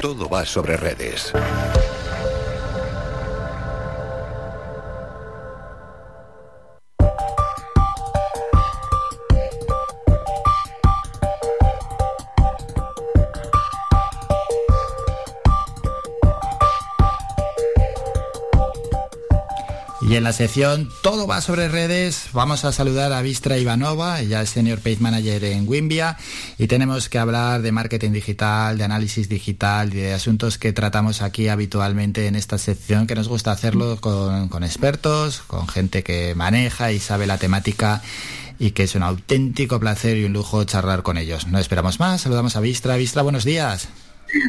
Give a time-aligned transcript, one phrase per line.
[0.00, 1.30] Todo va sobre redes.
[20.10, 24.42] Y en la sección Todo va sobre redes, vamos a saludar a Vistra Ivanova, ella
[24.42, 26.18] es Senior Page Manager en Wimbia
[26.58, 31.22] y tenemos que hablar de marketing digital, de análisis digital y de asuntos que tratamos
[31.22, 36.34] aquí habitualmente en esta sección, que nos gusta hacerlo con, con expertos, con gente que
[36.34, 38.02] maneja y sabe la temática
[38.58, 41.46] y que es un auténtico placer y un lujo charlar con ellos.
[41.46, 42.96] No esperamos más, saludamos a Vistra.
[42.96, 43.88] Vistra, buenos días.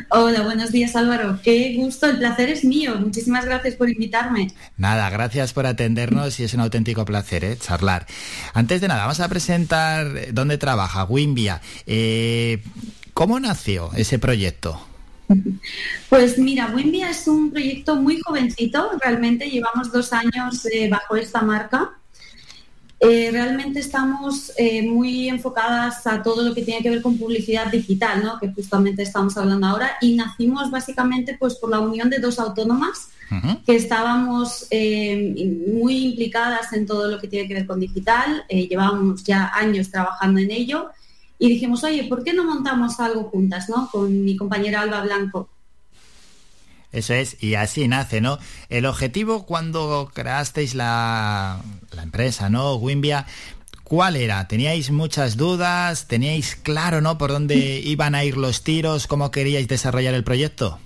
[0.09, 1.40] Hola, buenos días Álvaro.
[1.44, 2.95] Qué gusto, el placer es mío.
[2.99, 4.52] Muchísimas gracias por invitarme.
[4.77, 7.58] Nada, gracias por atendernos y es un auténtico placer ¿eh?
[7.58, 8.05] charlar.
[8.53, 11.62] Antes de nada, vamos a presentar dónde trabaja Wimbia.
[11.86, 12.62] Eh,
[13.13, 14.88] ¿Cómo nació ese proyecto?
[16.09, 21.42] Pues mira, Wimbia es un proyecto muy jovencito, realmente llevamos dos años eh, bajo esta
[21.42, 21.92] marca
[23.03, 27.71] eh, realmente estamos eh, muy enfocadas a todo lo que tiene que ver con publicidad
[27.71, 28.39] digital, ¿no?
[28.39, 33.09] que justamente estamos hablando ahora, y nacimos básicamente pues, por la unión de dos autónomas
[33.66, 39.23] que estábamos eh, muy implicadas en todo lo que tiene que ver con digital, llevábamos
[39.23, 40.89] ya años trabajando en ello,
[41.39, 43.89] y dijimos, oye, ¿por qué no montamos algo juntas ¿no?
[43.89, 45.49] con mi compañera Alba Blanco?
[46.92, 48.38] Eso es, y así nace, ¿no?
[48.70, 51.61] El objetivo cuando creasteis la,
[51.95, 52.75] la empresa, ¿no?
[52.75, 53.25] Wimbia,
[53.83, 54.48] ¿cuál era?
[54.48, 56.08] ¿Teníais muchas dudas?
[56.08, 57.17] ¿Teníais claro, ¿no?
[57.17, 59.08] Por dónde iban a ir los tiros?
[59.08, 60.80] ¿Cómo queríais desarrollar el proyecto?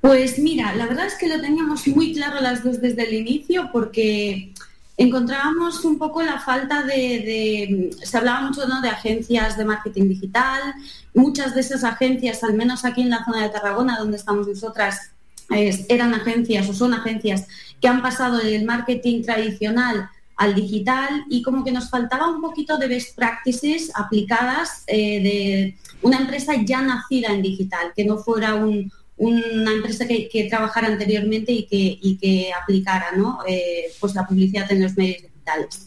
[0.00, 3.70] Pues mira, la verdad es que lo teníamos muy claro las dos desde el inicio
[3.72, 4.52] porque
[4.96, 10.74] encontrábamos un poco la falta de, se hablaba mucho de agencias de marketing digital,
[11.14, 15.12] muchas de esas agencias, al menos aquí en la zona de Tarragona, donde estamos nosotras,
[15.48, 17.46] eran agencias o son agencias
[17.80, 22.76] que han pasado del marketing tradicional al digital y como que nos faltaba un poquito
[22.78, 28.54] de best practices aplicadas eh, de una empresa ya nacida en digital, que no fuera
[28.54, 33.38] un, una empresa que, trabajara anteriormente y que, que aplicara ¿no?
[33.46, 35.86] Eh, pues la publicidad en los medios digitales.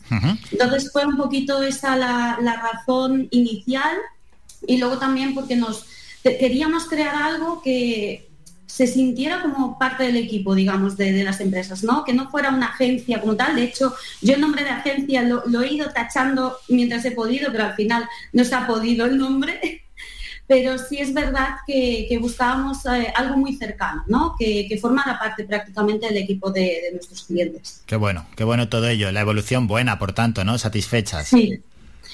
[0.51, 3.95] Entonces fue un poquito esa la, razón inicial
[4.65, 5.85] y luego también porque nos
[6.23, 8.27] queríamos crear algo que
[8.65, 12.03] se sintiera como parte del equipo, digamos, de, las empresas, ¿no?
[12.03, 13.55] Que no fuera una agencia como tal.
[13.55, 17.51] De hecho, yo el nombre de agencia lo, lo he ido tachando mientras he podido,
[17.51, 19.83] pero al final no se ha podido el nombre.
[20.49, 24.35] Pero sí es verdad que, buscábamos eh, algo muy cercano, ¿no?
[24.37, 27.83] que, que, formara parte prácticamente del equipo de, nuestros clientes.
[27.85, 30.57] Qué bueno, qué bueno todo ello, la evolución buena, por tanto, ¿no?
[30.57, 31.27] Satisfechas.
[31.27, 31.61] Sí.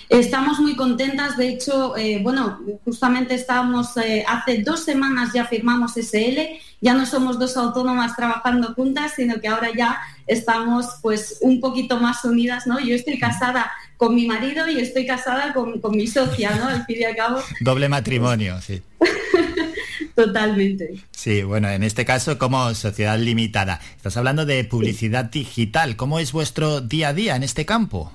[0.10, 5.94] Estamos muy contentas, de hecho, eh, bueno, justamente estábamos, eh, hace dos semanas ya firmamos
[5.96, 9.98] SL, ya no somos dos autónomas trabajando juntas, sino que ahora ya
[10.28, 12.82] estamos pues un poquito más unidas, ¿no?
[12.82, 16.68] Yo estoy casada con mi marido y estoy casada con, mi socia, ¿no?
[16.68, 17.40] Al fin y al cabo.
[17.62, 18.82] Doble matrimonio, sí.
[20.16, 20.96] Totalmente.
[21.12, 23.80] Sí, bueno, en este caso como sociedad limitada.
[23.98, 25.96] Estás hablando de publicidad digital.
[25.96, 28.12] ¿Cómo es vuestro día a día en este campo?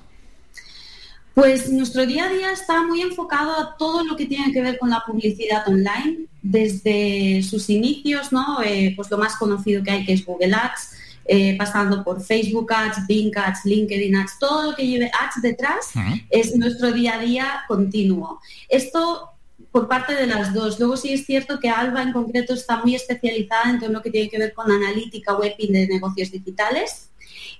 [1.33, 4.77] Pues nuestro día a día está muy enfocado a todo lo que tiene que ver
[4.77, 8.61] con la publicidad online, desde sus inicios, ¿no?
[8.63, 12.71] Eh, pues lo más conocido que hay que es Google Ads, eh, pasando por Facebook
[12.73, 15.91] Ads, Bing Ads, LinkedIn Ads, todo lo que lleve Ads detrás
[16.29, 18.39] es nuestro día a día continuo.
[18.69, 19.31] Esto
[19.71, 20.79] por parte de las dos.
[20.79, 24.11] Luego sí es cierto que Alba en concreto está muy especializada en todo lo que
[24.11, 27.09] tiene que ver con analítica web y de negocios digitales.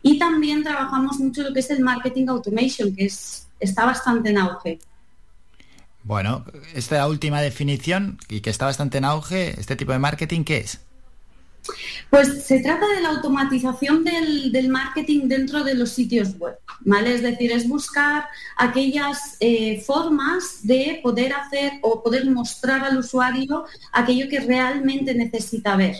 [0.01, 4.39] Y también trabajamos mucho lo que es el marketing automation, que es, está bastante en
[4.39, 4.79] auge.
[6.03, 10.57] Bueno, esta última definición y que está bastante en auge, este tipo de marketing, ¿qué
[10.57, 10.81] es?
[12.09, 17.13] Pues se trata de la automatización del, marketing dentro de los sitios web, ¿vale?
[17.13, 18.25] Es decir, es buscar
[18.57, 25.75] aquellas eh, formas de poder hacer o poder mostrar al usuario aquello que realmente necesita
[25.75, 25.95] ver.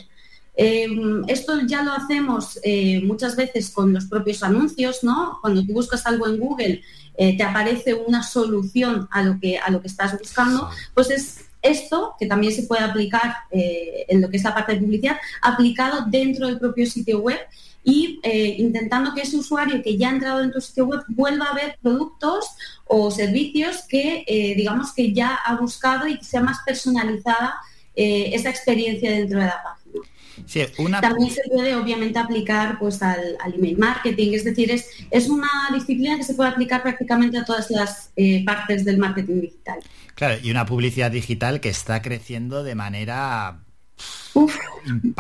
[0.54, 5.38] Em, esto ya lo hacemos eh, muchas veces con los propios anuncios, ¿no?
[5.42, 6.82] Cuando tú buscas algo en Google,
[7.18, 11.51] eh, te aparece una solución a lo que, a lo que estás buscando, pues es
[11.62, 15.18] esto, que también se puede aplicar eh, en lo que es la parte de publicidad,
[15.42, 17.40] aplicado dentro del propio sitio web
[17.84, 21.46] y eh, intentando que ese usuario que ya ha entrado en tu sitio web vuelva
[21.46, 22.46] a ver productos
[22.86, 27.56] o servicios que eh, digamos que ya ha buscado y que sea más personalizada
[27.94, 29.81] esa experiencia dentro de la página.
[31.02, 36.18] También se puede obviamente aplicar pues al, email marketing, es decir, es, es una disciplina
[36.18, 38.12] que se puede aplicar prácticamente a todas las
[38.46, 39.80] partes del marketing digital.
[40.16, 43.62] Claro, y una publicidad digital que está creciendo de manera
[44.34, 44.58] Uf,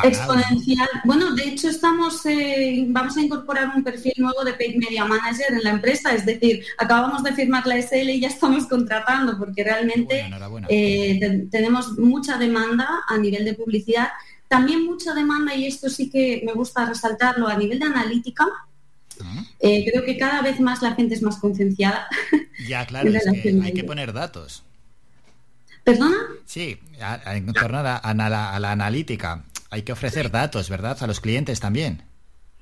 [0.04, 0.88] exponencial.
[1.04, 5.48] Bueno, de hecho estamos, eh, vamos a incorporar un perfil nuevo de Paid Media Manager
[5.52, 9.66] en la empresa, es decir, acabamos de firmar la SL y ya estamos contratando porque
[9.66, 10.30] realmente
[10.70, 14.10] eh, tenemos mucha demanda a nivel de publicidad,
[14.52, 18.46] también mucha demanda y esto sí que me gusta resaltarlo a nivel de analítica.
[19.24, 19.46] Ah.
[19.62, 22.08] Eh, creo que cada vez más la gente es más concienciada.
[22.68, 24.64] Ya, claro, es que hay que poner datos.
[25.84, 26.18] ¿Perdona?
[26.46, 26.78] Sí,
[27.26, 29.44] en torno a la, analítica.
[29.72, 30.96] Hay que ofrecer datos, ¿verdad?
[31.02, 32.04] A los clientes también.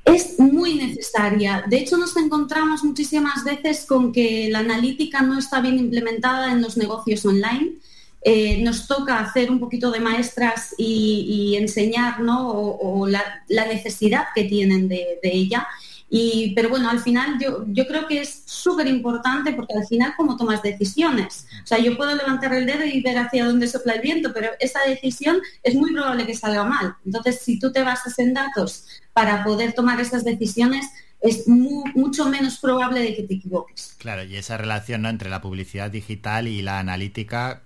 [0.06, 1.66] Es muy necesaria.
[1.68, 6.62] De hecho, nos encontramos muchísimas veces con que la analítica no está bien implementada en
[6.62, 7.74] los negocios online.
[8.22, 12.50] Eh, nos toca hacer un poquito de maestras y, enseñar ¿no?
[12.50, 15.66] o, la, necesidad que tienen de, ella
[16.10, 20.14] y, pero bueno, al final yo, yo creo que es súper importante porque al final
[20.18, 21.46] como tomas decisiones.
[21.64, 24.50] O sea, yo puedo levantar el dedo y ver hacia dónde sopla el viento, pero
[24.60, 26.96] esa decisión es muy probable que salga mal.
[27.06, 30.88] Entonces, si tú te basas en datos para poder tomar esas decisiones,
[31.22, 33.96] es mucho menos probable de que te equivoques.
[34.00, 35.10] Claro, y esa relación ¿no?
[35.10, 37.62] entre la publicidad digital y la analítica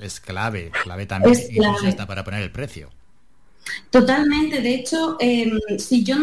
[0.00, 2.90] es clave, clave también, incluso hasta para poner el precio.
[3.90, 6.16] Totalmente, de hecho, em, si yo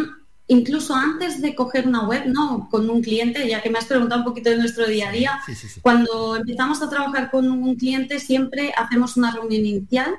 [0.47, 2.67] incluso antes de coger una web, ¿no?
[2.69, 5.39] Con un cliente, ya que me has preguntado un poquito de nuestro día a día,
[5.81, 10.13] cuando empezamos a trabajar con un cliente siempre hacemos una reunión inicial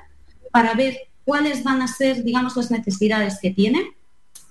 [0.51, 3.93] para ver cuáles van a ser, digamos, las necesidades que tiene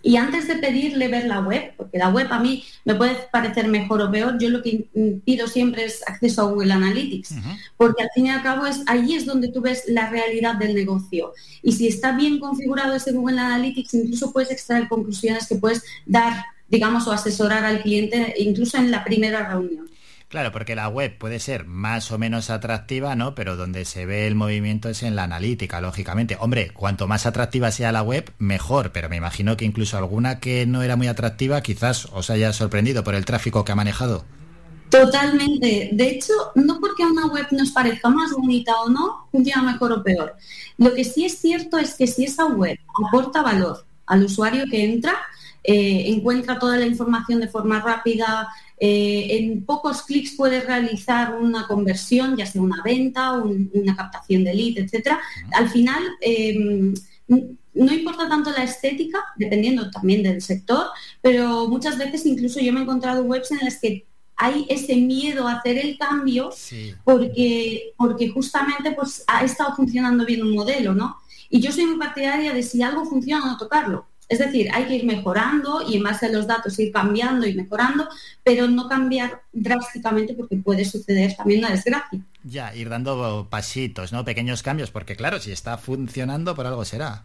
[0.03, 3.69] y antes de pedirle ver la web, porque la web a mí me puede parecer
[3.69, 4.87] mejor o peor, yo lo que
[5.25, 7.35] pido siempre es acceso a Google Analytics,
[7.77, 10.75] porque al fin y al cabo es ahí es donde tú ves la realidad del
[10.75, 11.33] negocio.
[11.63, 16.45] Y si está bien configurado ese Google Analytics, incluso puedes extraer conclusiones que puedes dar,
[16.69, 19.92] digamos, o asesorar al cliente incluso en la primera reunión.
[20.33, 23.35] Claro, porque la web puede ser más o menos atractiva, ¿no?
[23.35, 26.39] Pero donde se ve el movimiento es en la analítica, lógicamente.
[26.41, 30.65] Hombre, cuanto más atractiva sea la web, mejor, pero me imagino que incluso alguna que
[30.65, 34.25] no era muy atractiva quizás os haya sorprendido por el tráfico que ha manejado.
[34.89, 35.91] Totalmente.
[35.93, 40.03] De hecho, no porque una web nos parezca más bonita o no, funciona mejor o
[40.03, 40.35] peor.
[40.79, 44.83] Lo que sí es cierto es que si esa web aporta valor al usuario que
[44.83, 45.13] entra,
[45.65, 48.49] eh, encuentra toda la información de forma rápida,
[48.79, 54.55] eh, en pocos clics puedes realizar una conversión, ya sea una venta, una captación de
[54.55, 55.21] lead, etcétera.
[55.53, 56.95] Al final, em,
[57.29, 60.87] no importa tanto la estética, dependiendo también del sector,
[61.21, 64.07] pero muchas veces incluso yo me he encontrado webs en las que
[64.37, 66.51] hay ese miedo a hacer el cambio
[67.05, 71.19] porque, porque justamente pues, ha estado funcionando bien un modelo, ¿no?
[71.49, 74.07] Y yo soy muy partidaria de si algo funciona, no tocarlo.
[74.29, 77.55] Es decir, hay que ir mejorando y en base a los datos ir cambiando y
[77.55, 78.09] mejorando,
[78.43, 82.21] pero no cambiar drásticamente porque puede suceder también una desgracia.
[82.43, 84.25] Ya, ir dando pasitos, ¿no?
[84.25, 87.25] Pequeños cambios, porque claro, si está funcionando, por algo será.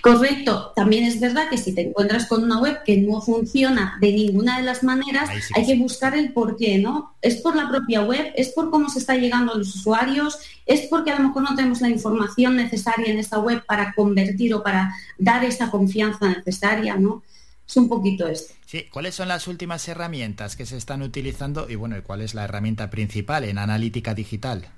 [0.00, 0.72] Correcto.
[0.74, 4.58] También es verdad que si te encuentras con una web que no funciona de ninguna
[4.58, 7.14] de las maneras, hay que buscar el por qué, ¿no?
[7.22, 10.82] Es por la propia web, es por cómo se está llegando a los usuarios, es
[10.82, 14.62] porque a lo mejor no tenemos la información necesaria en esta web para convertir o
[14.62, 17.22] para dar esa confianza necesaria, ¿no?
[17.66, 18.54] Es un poquito esto.
[18.66, 22.44] Sí, ¿cuáles son las últimas herramientas que se están utilizando y bueno, cuál es la
[22.44, 24.68] herramienta principal en analítica digital?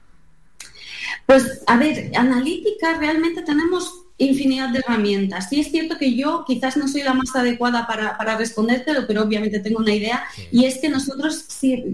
[1.26, 5.48] Pues a ver, analítica realmente tenemos infinidad de herramientas.
[5.48, 9.22] Sí es cierto que yo quizás no soy la más adecuada para, para respondértelo, pero
[9.22, 11.46] obviamente tengo una idea, y es que nosotros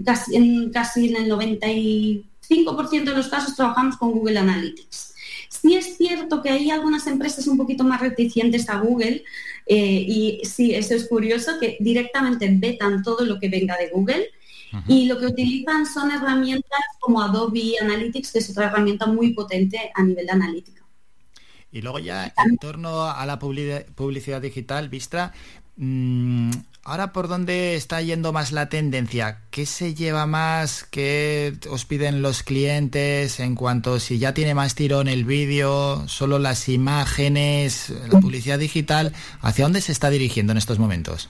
[0.05, 2.23] casi, en, casi en el 95%
[3.03, 5.13] de los casos trabajamos con Google Analytics.
[5.49, 9.23] Sí es cierto que hay algunas empresas un poquito más reticentes a Google
[9.65, 14.29] eh, y sí, eso es curioso, que directamente vetan todo lo que venga de Google
[14.87, 19.91] y lo que utilizan son herramientas como Adobe Analytics, que es otra herramienta muy potente
[19.93, 20.78] a nivel de analítica.
[21.71, 25.33] Y luego ya en torno a la publicidad digital, Vistra,
[25.77, 26.49] mm,
[26.83, 30.83] ahora por dónde está yendo más la tendencia, ¿qué se lleva más?
[30.83, 36.39] ¿Qué os piden los clientes en cuanto si ya tiene más tirón el vídeo, solo
[36.39, 39.13] las imágenes, la publicidad digital?
[39.41, 41.29] ¿Hacia dónde se está dirigiendo en estos momentos?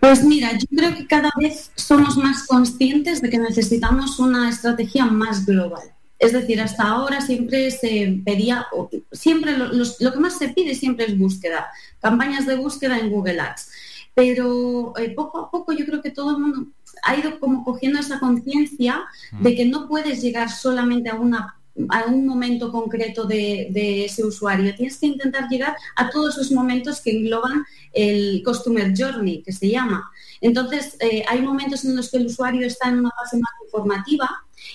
[0.00, 5.06] Pues mira, yo creo que cada vez somos más conscientes de que necesitamos una estrategia
[5.06, 5.92] más global.
[6.22, 8.64] Es decir, hasta ahora siempre se pedía,
[9.10, 11.66] siempre lo, que más se pide siempre es búsqueda,
[12.00, 13.72] campañas de búsqueda en Google Ads.
[14.14, 16.66] Pero eh, poco a poco yo creo que todo el mundo
[17.02, 19.02] ha ido como cogiendo esa conciencia
[19.40, 21.56] de que no puedes llegar solamente a una
[21.88, 24.74] a un momento concreto de, ese usuario.
[24.76, 29.70] Tienes que intentar llegar a todos esos momentos que engloban el Customer Journey, que se
[29.70, 30.08] llama.
[30.40, 33.88] Entonces, eh, hay momentos en los que el usuario está en una fase más de
[33.88, 34.28] informativa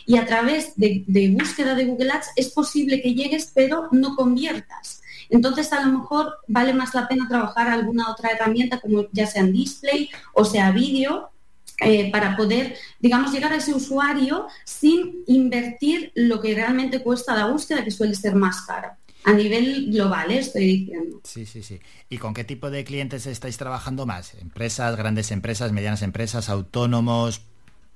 [0.06, 5.02] y a través de, búsqueda de Google Ads es posible que llegues pero no conviertas.
[5.30, 9.42] Entonces, a lo mejor vale más la pena trabajar alguna otra herramienta, como ya sea
[9.42, 11.32] en display o sea vídeo,
[11.80, 17.48] eh, para poder, digamos, llegar a ese usuario sin invertir lo que realmente cuesta la
[17.48, 18.98] búsqueda, que suele ser más cara.
[19.26, 20.40] A nivel global, ¿eh?
[20.40, 21.20] estoy diciendo.
[21.24, 21.80] Sí, sí, sí.
[22.10, 24.34] ¿Y con qué tipo de clientes estáis trabajando más?
[24.36, 27.42] ¿Empresas, grandes empresas, medianas empresas, autónomos,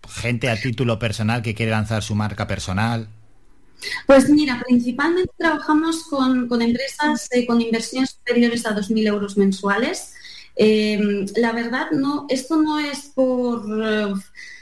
[0.10, 3.08] gente a título personal que quiere lanzar su marca personal?
[4.06, 10.14] Pues mira, principalmente trabajamos con, empresas eh, con inversiones superiores a 2.000 euros mensuales.
[10.56, 13.64] Em, la verdad, no, esto no es por...
[13.84, 14.14] Eh,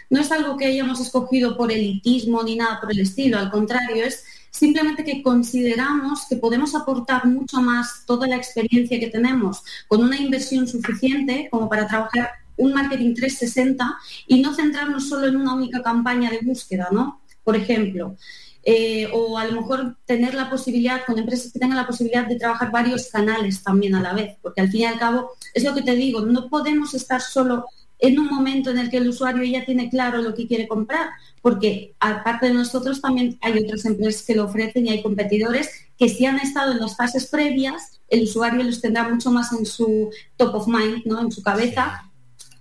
[0.09, 4.03] no es algo que hayamos escogido por elitismo ni nada por el estilo, al contrario,
[4.03, 10.03] es simplemente que consideramos que podemos aportar mucho más toda la experiencia que tenemos con
[10.03, 13.97] una inversión suficiente como para trabajar un marketing 360
[14.27, 17.21] y no centrarnos solo en una única campaña de búsqueda, ¿no?
[17.43, 18.15] Por ejemplo,
[18.63, 22.35] eh, o a lo mejor tener la posibilidad, con empresas que tengan la posibilidad de
[22.35, 25.73] trabajar varios canales también a la vez, porque al fin y al cabo, es lo
[25.73, 27.65] que te digo, no podemos estar solo
[27.99, 31.09] en un momento en el que el usuario ya tiene claro lo que quiere comprar,
[31.41, 36.09] porque aparte de nosotros también hay otras empresas que lo ofrecen y hay competidores que
[36.09, 40.09] si han estado en las fases previas, el usuario los tendrá mucho más en su
[40.37, 41.21] top of mind, ¿no?
[41.21, 42.08] en su cabeza,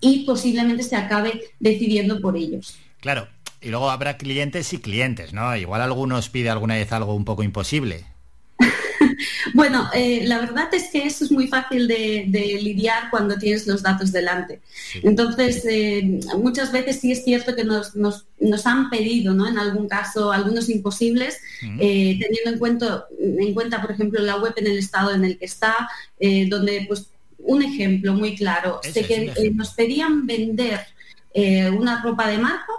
[0.00, 2.78] y posiblemente se acabe decidiendo por ellos.
[3.00, 3.28] Claro,
[3.60, 5.56] y luego habrá clientes y clientes, ¿no?
[5.56, 8.04] Igual algunos pide alguna vez algo un poco imposible.
[9.54, 12.26] bueno, eh, la verdad es que eso es muy fácil de,
[12.60, 14.60] lidiar cuando tienes los datos delante.
[15.02, 17.94] Entonces, eh, muchas veces sí es cierto que nos,
[18.66, 19.48] han pedido, ¿no?
[19.48, 21.38] En algún caso, algunos imposibles,
[21.80, 25.38] eh, teniendo en cuenta, en cuenta, por ejemplo, la web en el estado en el
[25.38, 25.88] que está,
[26.20, 27.08] donde, pues,
[27.48, 30.80] un ejemplo muy claro, sé que nos pedían vender
[31.76, 32.72] una ropa de marca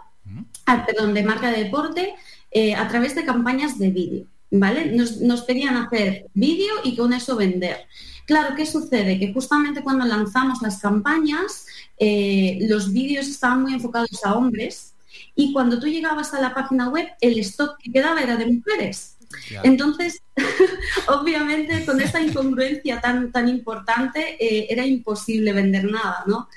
[0.70, 2.14] Ah, perdón, de marca de deporte
[2.52, 4.26] eh, a través de campañas de vídeo.
[4.52, 4.86] ¿Vale?
[4.86, 7.88] Nos, pedían hacer vídeo y con eso vender.
[8.28, 9.20] Claro, ¿qué sucede?
[9.20, 11.66] Que justamente cuando lanzamos las campañas,
[11.98, 14.94] eh, los vídeos estaban muy enfocados a hombres
[15.36, 19.18] y cuando tú llegabas a la página web, el stock que quedaba era de mujeres.
[19.64, 20.22] Entonces,
[21.08, 26.50] obviamente, con esta incongruencia tan, tan importante, eh, era imposible vender nada, ¿no?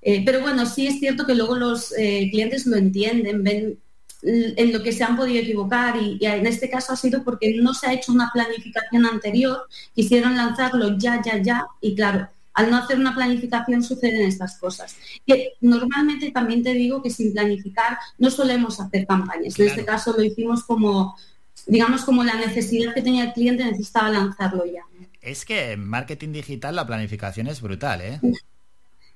[0.00, 3.78] Eh, pero bueno, sí es cierto que luego los eh, clientes lo entienden, ven
[4.20, 7.72] en lo que se han podido equivocar y, en este caso ha sido porque no
[7.72, 12.78] se ha hecho una planificación anterior, quisieron lanzarlo ya, ya, ya y claro, al no
[12.78, 14.96] hacer una planificación suceden estas cosas.
[15.24, 19.56] Que normalmente también te digo que sin planificar no solemos hacer campañas.
[19.60, 21.16] En este caso lo hicimos como,
[21.68, 24.82] digamos, como la necesidad que tenía el cliente necesitaba lanzarlo ya.
[25.20, 28.20] Es que en marketing digital la planificación es brutal, ¿eh?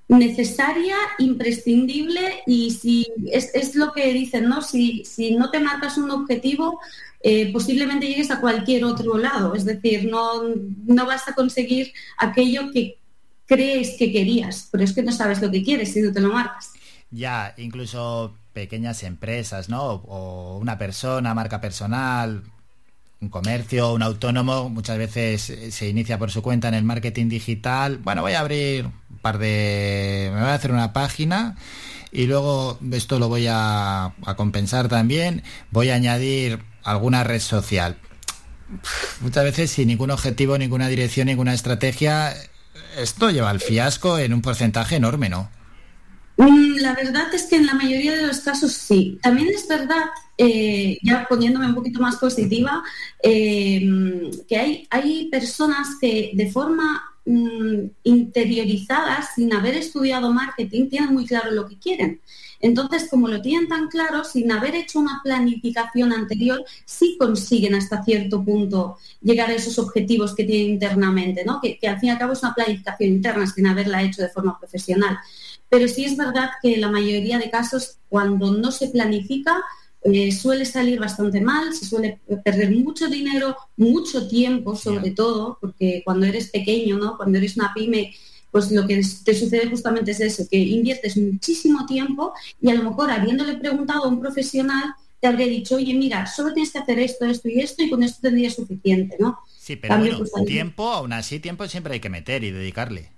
[0.09, 4.61] necesaria, imprescindible y si es, lo que dicen, ¿no?
[4.63, 6.81] Si, si no te marcas un objetivo,
[7.23, 9.55] eh, posiblemente llegues a cualquier otro lado.
[9.55, 10.43] Es decir, no,
[10.87, 12.99] no vas a conseguir aquello que
[13.47, 16.33] crees que querías, pero es que no sabes lo que quieres si no te lo
[16.33, 16.73] marcas.
[17.11, 19.83] Ya, incluso pequeñas empresas, ¿no?
[19.83, 22.43] O una persona, marca personal,
[23.21, 27.29] un comercio, un autónomo, muchas veces eh, se inicia por su cuenta en el marketing
[27.29, 27.99] digital.
[27.99, 30.31] Bueno, voy a abrir un par de...
[30.35, 31.57] me voy a hacer una página
[32.11, 35.45] y luego esto lo voy a, a compensar también.
[35.71, 37.97] Voy a añadir alguna red social.
[39.21, 42.35] Muchas veces sin ningún objetivo, ninguna dirección, ninguna estrategia,
[42.97, 45.51] esto lleva al fiasco en un porcentaje enorme, ¿no?
[46.37, 49.19] Mm, la verdad es que en la mayoría de los casos sí.
[49.23, 50.07] También es verdad,
[50.39, 52.83] eh, ya poniéndome un poquito más positiva,
[53.23, 61.13] eh, que hay, hay personas que de forma mm, interiorizada, sin haber estudiado marketing, tienen
[61.13, 62.21] muy claro lo que quieren.
[62.63, 68.03] Entonces, como lo tienen tan claro, sin haber hecho una planificación anterior, sí consiguen hasta
[68.05, 71.61] cierto punto llegar a esos objetivos que tienen internamente, ¿no?
[71.61, 74.29] que, que al fin y al cabo es una planificación interna sin haberla hecho de
[74.29, 75.19] forma profesional.
[75.69, 79.61] Pero sí es verdad que la mayoría de casos, cuando no se planifica,
[80.05, 86.03] eh, suele salir bastante mal, se suele perder mucho dinero, mucho tiempo sobre todo, porque
[86.05, 87.17] cuando eres pequeño, ¿no?
[87.17, 88.13] cuando eres una pyme,
[88.53, 92.91] pues lo que te sucede justamente es eso, que inviertes muchísimo tiempo y a lo
[92.91, 96.99] mejor habiéndole preguntado a un profesional, te habría dicho, oye, mira, solo tienes que hacer
[96.99, 99.39] esto, esto y esto y con esto tendría suficiente, ¿no?
[99.59, 103.11] Sí, pero bueno, pues, tiempo, aún así, tiempo siempre hay que meter y dedicarle.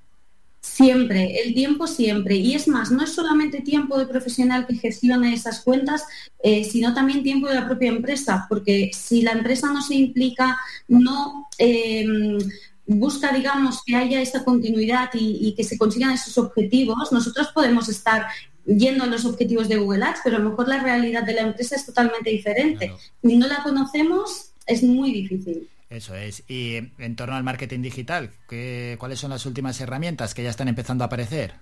[0.61, 2.37] Siempre, el tiempo siempre.
[2.37, 6.05] Y es más, no es solamente tiempo de profesional que gestione esas cuentas,
[6.43, 10.59] eh, sino también tiempo de la propia empresa, porque si la empresa no se implica,
[10.89, 12.39] no em,
[12.87, 18.27] busca, digamos, que haya esta continuidad y, que se consigan esos objetivos, nosotros podemos estar
[18.67, 21.43] yendo a los objetivos de Google Ads, pero a lo mejor la realidad de la
[21.43, 22.93] empresa es totalmente diferente.
[23.23, 25.69] Si no la conocemos, es muy difícil.
[25.91, 26.43] Eso es.
[26.49, 30.69] Y en torno al marketing digital, ¿qué, ¿cuáles son las últimas herramientas que ya están
[30.69, 31.55] empezando a aparecer?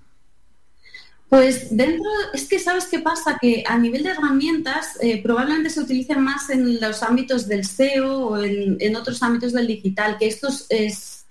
[1.32, 5.80] Pues dentro, es que sabes qué pasa, que a nivel de herramientas eh, probablemente se
[5.80, 10.66] utilicen más en los ámbitos del SEO o en, otros ámbitos del digital, que estos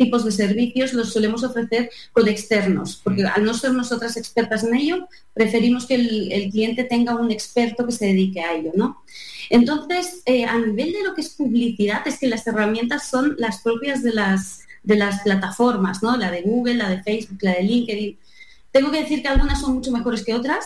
[0.04, 4.76] tipos de servicios los solemos ofrecer con externos, porque al no ser nosotras expertas en
[4.76, 9.04] ello, preferimos que el, cliente tenga un experto que se dedique a ello, ¿no?
[9.50, 13.62] Entonces, eh, a nivel de lo que es publicidad, es que las herramientas son las
[13.62, 16.18] propias de las, de las plataformas, ¿no?
[16.18, 18.18] La de Google, la de Facebook, la de LinkedIn
[18.72, 20.66] tengo que decir que algunas son mucho mejores que otras.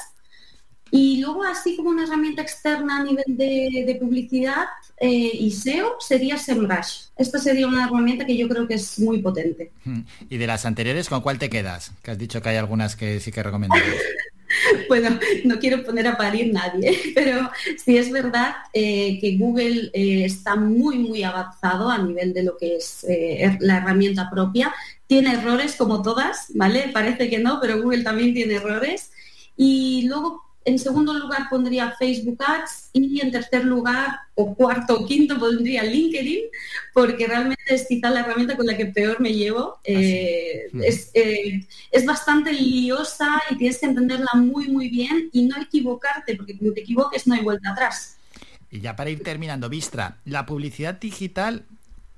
[0.95, 4.65] Y luego, así como una herramienta externa a nivel de, publicidad
[4.97, 7.07] eh, y SEO, sería SEMrush.
[7.17, 9.71] Esta sería una herramienta que yo creo que es muy potente.
[9.83, 10.01] Hmm.
[10.29, 11.91] ¿Y de las anteriores, con cuál te quedas?
[12.01, 13.93] Que has dicho que hay algunas que sí que recomendarías.
[14.87, 17.51] bueno, no quiero poner a parir nadie, pero
[17.83, 22.57] sí es verdad eh, que Google eh, está muy, muy avanzado a nivel de lo
[22.57, 23.05] que es
[23.59, 24.73] la herramienta propia
[25.07, 26.89] tiene errores como todas, ¿vale?
[26.91, 29.11] Parece que no, pero Google también tiene errores.
[29.55, 35.05] Y luego, en segundo lugar, pondría Facebook Ads y en tercer lugar, o cuarto o
[35.05, 36.39] quinto, pondría LinkedIn,
[36.93, 39.75] porque realmente es quizá la herramienta con la que peor me llevo.
[39.77, 45.45] Ah, eh, es, eh, es, bastante liosa y tienes que entenderla muy, muy bien y
[45.45, 48.17] no equivocarte, porque como te equivoques no hay vuelta atrás.
[48.71, 51.63] Y ya para ir terminando, Vistra, la publicidad digital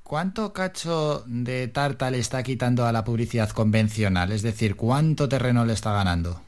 [0.08, 4.32] ¿Cuánto cacho de tarta le está quitando a la publicidad convencional?
[4.32, 6.42] Es decir, ¿cuánto terreno le está ganando?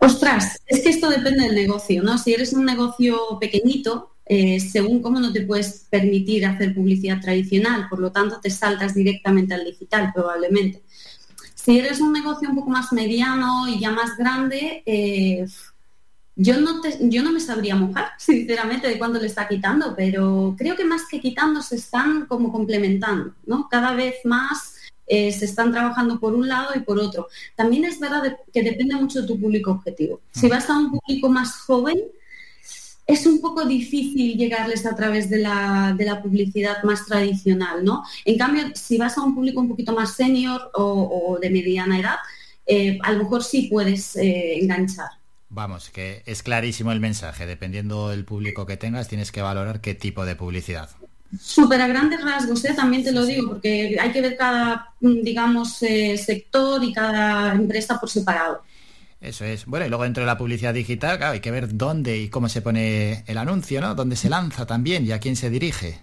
[0.00, 2.16] Ostras, es que esto depende del negocio, ¿no?
[2.16, 7.86] Si eres un negocio pequeñito, eh, según cómo no te puedes permitir hacer publicidad tradicional,
[7.90, 10.82] por lo tanto te saltas directamente al digital probablemente.
[11.54, 15.46] Si eres un negocio un poco más mediano y ya más grande, eh,
[16.34, 20.76] yo no, yo no me sabría mojar, sinceramente, de cuándo le está quitando, pero creo
[20.76, 23.68] que más que quitando se están como complementando, ¿no?
[23.68, 24.76] Cada vez más
[25.12, 27.26] eh, se están trabajando por un lado y por otro.
[27.56, 30.20] También es verdad que depende mucho de tu público objetivo.
[30.30, 30.50] Si mm.
[30.50, 31.98] vas a un público más joven,
[33.08, 38.04] es un poco difícil llegarles a través de la, publicidad más tradicional, ¿no?
[38.24, 42.16] En cambio, si vas a un público un poquito más senior o, de mediana edad,
[42.64, 45.10] eh, a lo mejor sí puedes eh, enganchar.
[45.48, 47.46] Vamos, que es clarísimo el mensaje.
[47.46, 50.90] Dependiendo del público que tengas, tienes que valorar qué tipo de publicidad.
[51.38, 52.74] Súper a grandes rasgos, ¿eh?
[52.74, 57.52] también te lo digo, porque hay que ver cada, mm, digamos, eh, sector y cada
[57.52, 58.62] empresa por separado.
[59.20, 59.66] Eso es.
[59.66, 62.48] Bueno, y luego dentro de la publicidad digital, claro, hay que ver dónde y cómo
[62.48, 63.94] se pone el anuncio, ¿no?
[63.94, 66.00] Dónde se lanza también y a quién se dirige.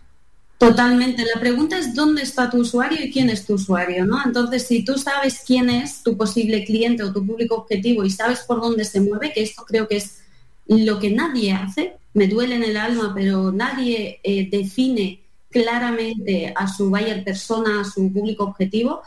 [0.58, 1.24] Totalmente.
[1.24, 4.20] La pregunta es dónde está tu usuario y quién es tu usuario, ¿no?
[4.24, 8.40] Entonces, si tú sabes quién es tu posible cliente o tu público objetivo y sabes
[8.40, 10.22] por dónde se mueve, que esto creo que es
[10.68, 16.68] lo que nadie hace, me duele en el alma, pero nadie eh, define claramente a
[16.68, 19.04] su buyer persona, a su público objetivo.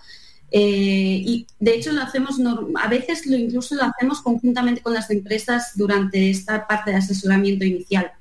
[0.53, 2.37] Eh, y de hecho lo hacemos,
[2.81, 7.65] a veces lo incluso lo hacemos conjuntamente con las empresas durante esta parte de asesoramiento
[7.65, 8.13] inicial.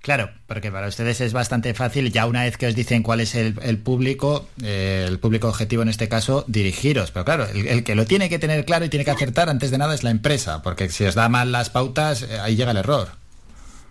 [0.00, 3.34] Claro, porque para ustedes es bastante fácil, ya una vez que os dicen cuál es
[3.34, 7.10] el, público, eh, el público objetivo en este caso, dirigiros.
[7.10, 9.76] Pero claro, el, que lo tiene que tener claro y tiene que acertar antes de
[9.76, 13.19] nada es la empresa, porque si os da mal las pautas, ahí llega el error.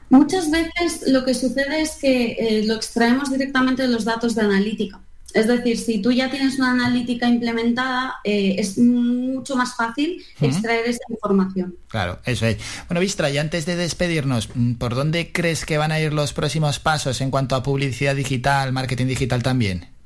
[0.10, 4.42] Muchas veces lo que sucede es que eh, lo extraemos directamente de los datos de
[4.42, 5.00] analítica.
[5.34, 10.88] Es decir, si tú ya tienes una analítica implementada, eh, es mucho más fácil extraer
[10.88, 11.76] esa información.
[11.88, 12.58] Claro, eso es.
[12.88, 16.34] Bueno, Vistra, y antes de despedirnos, mm, ¿por dónde crees que van a ir los
[16.34, 19.99] próximos pasos en cuanto a publicidad digital, marketing digital también?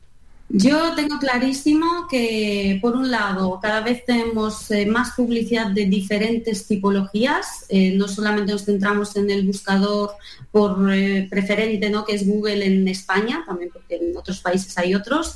[0.55, 6.67] Yo tengo clarísimo que, por un lado, cada vez tenemos eh, más publicidad de diferentes
[6.67, 7.65] tipologías.
[7.69, 10.11] Eh, no solamente nos centramos en el buscador
[10.51, 12.05] por eh, preferente, ¿no?
[12.05, 15.35] que es Google en España, también porque en otros países hay otros.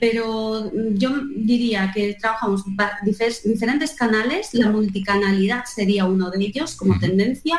[0.00, 2.62] pero yo diría que trabajamos
[3.44, 7.58] diferentes canales, la multicanalidad sería uno de ellos como tendencia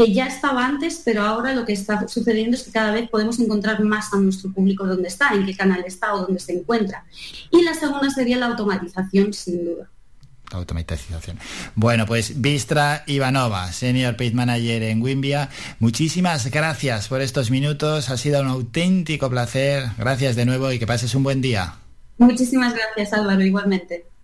[0.00, 3.38] que ya estaba antes, pero ahora lo que está sucediendo es que cada vez podemos
[3.38, 7.04] encontrar más a nuestro público donde está, en qué canal está o dónde se encuentra.
[7.50, 9.90] Y la segunda sería la automatización, sin duda.
[10.52, 11.38] Automatización.
[11.74, 18.08] Bueno, pues Vistra Ivanova, Senior Paid Manager en Wimbia, muchísimas gracias por estos minutos.
[18.08, 19.84] Ha sido un auténtico placer.
[19.98, 21.74] Gracias de nuevo y que pases un buen día.
[22.16, 24.09] Muchísimas gracias, Álvaro, igualmente.